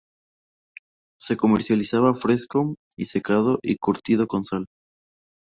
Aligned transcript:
Se 1.19 1.37
comercializa 1.37 1.99
fresco 2.15 2.73
y 2.97 3.05
secado 3.05 3.59
y 3.61 3.77
curtido 3.77 4.25
con 4.25 4.43
sal. 4.45 4.65